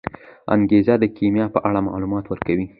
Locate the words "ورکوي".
2.27-2.65